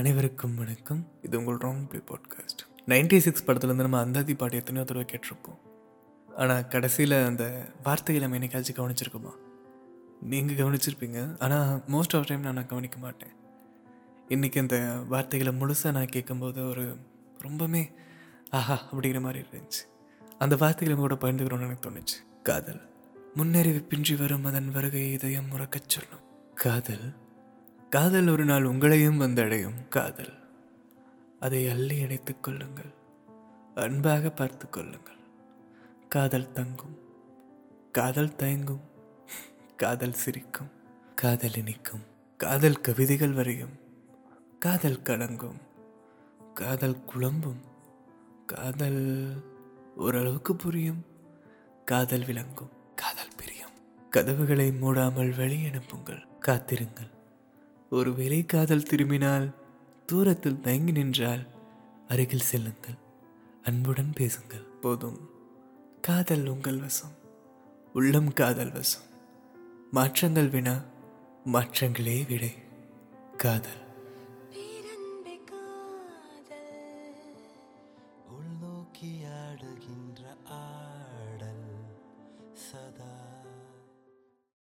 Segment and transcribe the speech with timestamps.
[0.00, 1.08] அனைவருக்கும் வணக்கம்.
[1.22, 5.58] இது உங்கள் wrong play podcast ninety six படத்துலேருந்து நம்ம அந்தாதி பாட்டு எத்தனையோ தடவை கேட்டிருப்போம்.
[6.36, 9.30] ஆனால் கடைசியில் அந்த வார்த்தைகளை நம்ம என்னைக்காச்சும் கவனிச்சிருக்கோமா?
[10.20, 11.40] நீங்கள் கவனிச்சிருப்பீங்க.
[11.40, 13.30] ஆனால் மோஸ்ட் ஆஃப் டைம் நான் கவனிக்க மாட்டேன்.
[14.28, 16.96] இன்றைக்கி அந்த வார்த்தைகளை முழுசாக நான் கேட்கும்போது ஒரு
[17.42, 17.92] ரொம்பவுமே
[18.50, 19.88] ஆஹா அப்படிங்கிற மாதிரி இருந்துச்சு.
[20.38, 22.42] அந்த வார்த்தைகளை கூட பயந்துக்கிறோன்னு எனக்கு தோணுச்சு.
[22.42, 22.80] காதல்.
[23.36, 26.52] முன்னறிவிப்பின்றி வரும் அதன் வருகை இதயம் முறக்கச் சொல்லும்.
[26.54, 27.14] காதல்.
[27.90, 29.88] காதல் ஒரு நாள் உங்களையும் வந்தடையும்.
[29.88, 30.32] காதல்.
[31.40, 32.94] அதை அள்ளி அணைத்துக் கொள்ளுங்கள்.
[33.74, 35.16] அன்பாக பார்த்து கொள்ளுங்கள்.
[36.08, 36.98] காதல் தங்கும்.
[37.92, 38.80] காதல் தயங்கும்.
[39.76, 40.70] காதல் சிரிக்கும்.
[41.14, 42.00] காதல் இனிக்கும்.
[42.36, 43.78] காதல் கவிதைகள் வரையும்.
[44.58, 45.60] காதல் கலங்கும்.
[46.54, 47.60] காதல் குழம்பும்.
[48.46, 49.32] காதல்
[49.96, 51.04] ஓரளவுக்கு புரியும்.
[51.84, 52.70] காதல் விளங்கும்.
[52.94, 53.72] காதல் பிரியும்.
[54.10, 56.26] கதவுகளை மூடாமல் வெளி அனுப்புங்கள்.
[56.40, 57.18] காத்திருங்கள்.
[57.90, 59.54] ஒரு விலைக்காதல் திரும்பினால்
[60.06, 61.46] தூரத்தில் தயங்கி நின்றால்
[62.08, 62.94] அருகில் செல்லுங்கள்.
[63.62, 64.60] அன்புடன் பேசுங்கள்.
[64.60, 65.30] போதும்.
[66.02, 67.10] காதல் உங்கள் வசம்.
[67.92, 69.02] உள்ளம் காதல் வசம்.
[69.90, 70.82] மாற்றங்கள் வினா
[71.52, 72.54] மாற்றங்களே விடை.
[73.36, 73.88] காதல்.
[78.30, 81.84] உள்நோக்கி ஆடுகின்ற ஆடல்.
[82.54, 83.19] சதா